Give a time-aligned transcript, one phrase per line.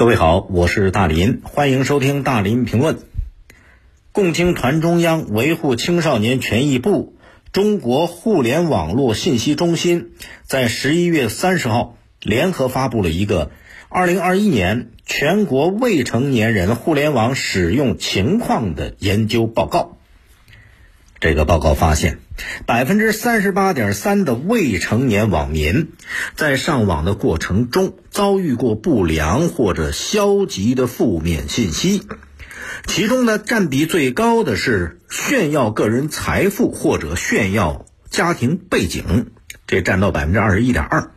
[0.00, 3.00] 各位好，我是大林，欢迎收听大林评论。
[4.12, 7.16] 共青团中央维护青少年权益部、
[7.52, 13.50] 中国互联网络信息中心在十一月三十号联合发布了一个
[13.90, 19.98] 二零二一年全国未成年人互联网使用情况的研究报告。
[21.20, 22.18] 这个报告发现，
[22.64, 25.92] 百分之三十八点三的未成年网民
[26.34, 32.08] 在上网的过程中遭遇过不良或者消极的负面信息，
[32.86, 39.26] 其中呢占比最高的是炫耀个人财富或者炫耀家庭背景，
[39.66, 41.10] 这占到百分之二十一点二，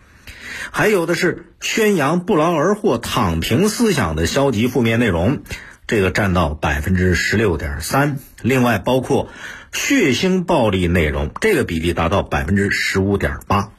[0.69, 5.43] 还有的是宣扬不劳而获、躺平思想的消极负面内容，
[5.87, 9.29] 这个占到百分之十六点三，另外包括。
[9.75, 13.71] 血腥暴力内容，这个比例达到百分之十五点八。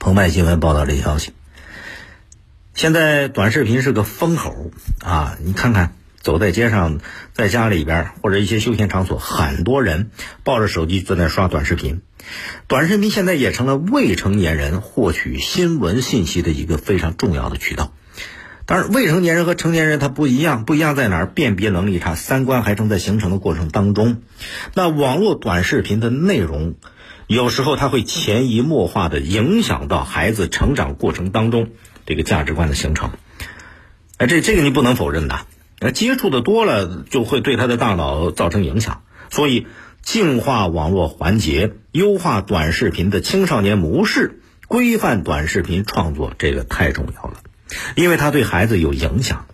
[0.00, 1.32] 澎湃新闻报道这消息。
[2.74, 4.72] 现在短视频是个风口
[5.04, 5.38] 啊！
[5.44, 6.98] 你看看，走在街上，
[7.32, 10.10] 在家里边或者一些休闲场所，很多人
[10.42, 12.02] 抱着手机在那刷短视频。
[12.66, 17.92] 短视频现在也成了未成年人获取新闻信息的一个非常重要的渠道。
[18.72, 21.26] 而，未成年人和成年人他不一样，不一样在哪儿？
[21.26, 24.22] 辨别能力差，三观还正在形成的过程当中。
[24.74, 26.76] 那网络短视频的内容，
[27.26, 31.70] 有时候它会潜移默化的影响到孩子成长过程当中
[32.06, 33.10] 这个价值观的形成。
[34.18, 35.40] 哎，这这个你不能否认的。
[35.80, 39.02] 呃，接触的多了，就会对他的大脑造成影响。
[39.30, 39.66] 所以，
[40.00, 47.34] 净化网络环节，优化短视频的青少年模式，规范短视频创作，这个太重要了。
[47.94, 49.46] 因为它对孩子有影响。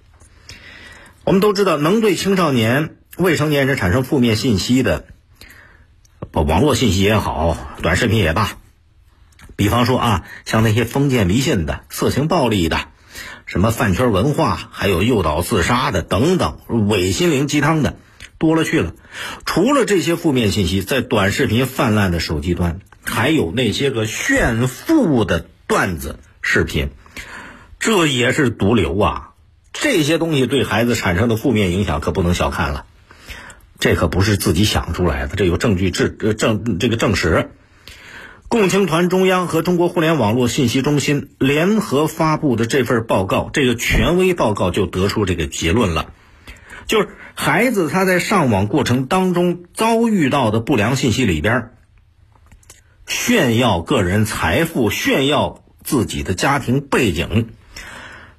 [1.25, 5.07] 我们都知道，能对青少年、未成年人产生负面信息的，
[6.33, 8.59] 网络信息也好，短视频也罢，
[9.57, 12.79] 比方说啊，像那些封建迷信的、色情暴力的，
[13.45, 17.97] 什么饭圈文化，还有诱导自杀的等等，伪心灵鸡汤的，
[18.39, 18.95] 多了去了。
[19.45, 26.91] 除了这些负面信息，在短视频泛滥的手机端，还有那些个炫富的段子视频。
[27.87, 29.31] 这也是毒瘤啊！
[29.73, 32.85] 这些东西对孩子产生的负面影响可不能小看了，
[33.79, 37.49] 这可不是自己想出来的，这有证据证呃证这个证实。
[38.49, 46.13] 共青团中央和中国互联网络信息中心联合发布的这份报告，这个权威报告就得出这个结论了，
[46.89, 51.71] 就是孩子他在上网过程当中遭遇到的不良信息里边，
[53.07, 57.51] 炫耀个人财富、炫耀自己的家庭背景。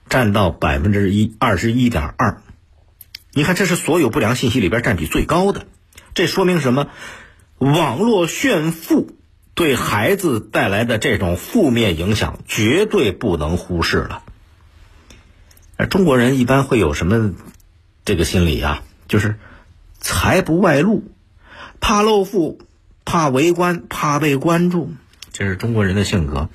[0.09, 2.41] 占到百分之一二十一点二，
[3.33, 5.65] 你看这是所有不良信息里边占比最高的，
[6.13, 6.87] 这说明什么？
[7.57, 9.09] 网络炫富
[9.55, 14.21] 对孩子带来的这种负面影响绝对不能忽视了。
[15.89, 17.33] 中国人一般会有什么
[18.05, 18.83] 这个心理啊？
[19.07, 19.39] 就是
[19.99, 21.03] 财不外露，
[21.79, 22.59] 怕露富，
[23.05, 24.91] 怕围观，怕被关注，
[25.33, 26.49] 这是中国人的性格。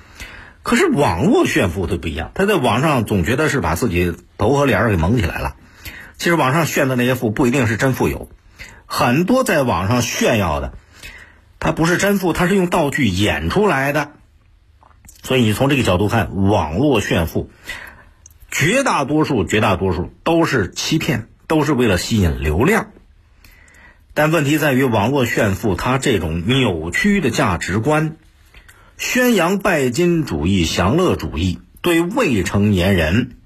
[0.63, 5.57] 可是网络炫富它不一样，他在网上总觉得是把自己头和脸儿给蒙起来了。
[6.19, 8.29] 其实网上炫的那些富不一定是真富有，
[8.87, 10.75] 很多在网上炫耀的，
[11.59, 14.13] 他不是真富，他是用道具演出来的。
[15.23, 17.51] 所以你从这个角度看，网络炫富，
[18.51, 22.93] 绝大多数绝大多数都是欺骗，都是为了吸引流量。
[24.15, 28.17] 但问题在于，网络炫富它这种扭曲的价值观。
[29.03, 33.37] 宣扬拜金主义、享乐主义，对未成年人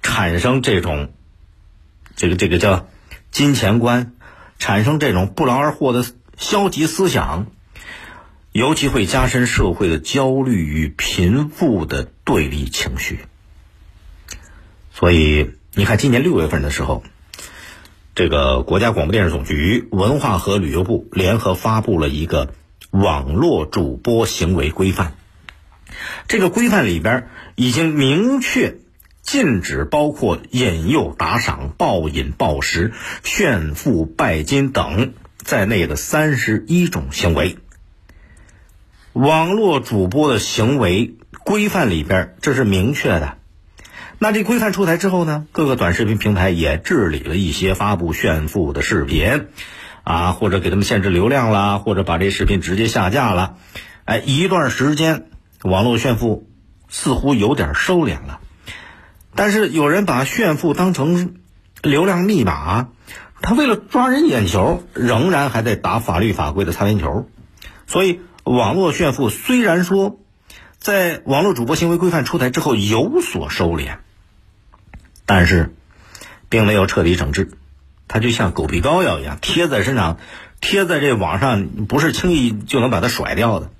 [0.00, 1.12] 产生这种
[2.14, 2.88] 这个这个叫
[3.32, 4.12] 金钱观，
[4.60, 6.06] 产生这种不劳而获的
[6.38, 7.48] 消极思想，
[8.52, 13.18] 尤其会加深社会的焦虑与贫富的对立情绪。
[14.94, 17.02] 所以，你看，今年六月份的时候，
[18.14, 22.54] 这个国家广播电视总局、文化和旅游部联合发布了一个。
[22.92, 25.14] 网络主播行为规范，
[26.28, 28.76] 这个规范里边已经明确
[29.22, 32.92] 禁止包括引诱、打赏、暴饮暴食、
[33.24, 37.56] 炫富拜金等在内的三十一种行为。
[39.14, 43.38] 网络主播的行为规范里边这是明确的。
[44.18, 49.46] 那这规范出台之后呢，各个短视频平台也治理了一些发布炫富的视频。
[50.04, 53.56] 啊，或者给他们限制流量啦，或者把这视频直接下架了，
[54.04, 55.26] 哎，一段时间
[55.62, 56.48] 网络炫富
[56.88, 58.40] 似乎有点收敛了，
[59.34, 61.36] 但是有人把炫富当成
[61.82, 62.88] 流量密码，
[63.40, 67.28] 他为了抓人眼球，仍然还在打法律法规的擦边球。
[67.86, 70.18] 所以，网络炫富虽然说
[70.78, 73.98] 在网络主播行为规范出台之后有所收敛，
[75.26, 75.74] 但是
[76.48, 77.50] 并没有彻底整治，
[78.12, 80.18] 它就像狗皮膏药一样贴在身上，
[80.60, 83.70] 贴在这网上，不是轻易就能把它甩掉的。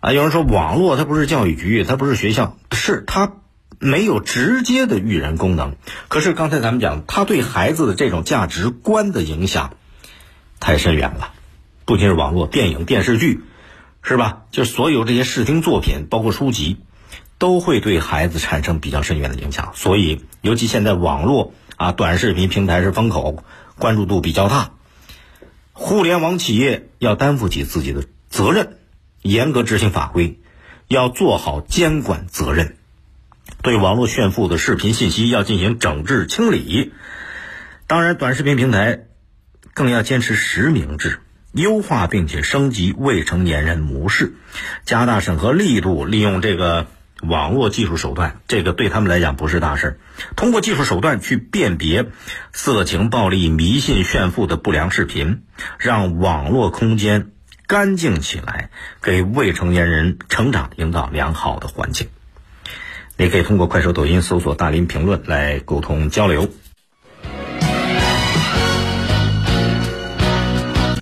[0.00, 3.34] 啊，有人说网络它不是教育局，它不是学校，是它
[3.78, 5.76] 没有直接的育人功能。
[6.08, 9.74] 可是刚才咱们讲，它对孩子的这种价值观的影响
[10.58, 11.32] 太深远了，
[11.84, 13.42] 不仅是网络、电影、电视剧，
[14.00, 14.44] 是吧？
[14.50, 16.78] 就所有这些视听作品，包括书籍，
[17.36, 19.72] 都会对孩子产生比较深远的影响。
[19.74, 23.44] 所以，尤其现在网络啊、短视频平台是风口，
[23.78, 24.72] 关注度比较大，
[25.72, 28.78] 互联网企业要担负起自己的责任。
[29.22, 30.40] 严格执行法规，
[30.86, 32.76] 要做好监管责任，
[33.62, 36.92] 对网络炫富的视频信息要进行整治清理。
[37.86, 39.06] 当然，短视频平台
[39.72, 41.20] 更要坚持实名制，
[41.52, 44.34] 优化并且升级未成年人模式，
[44.84, 46.88] 加大审核力度，利用这个
[47.22, 49.98] 网络技术手段，这个对他们来讲不是大事儿。
[50.36, 52.06] 通过技术手段去辨别
[52.52, 55.42] 色情、暴力、迷信、炫富的不良视频，
[55.78, 57.30] 让网络空间。
[57.66, 58.70] 干净起来，
[59.02, 62.08] 给未成年人成长营造良好的环境。
[63.18, 66.48] 你可以通过快手、抖音搜索“大林评论”来沟通交流。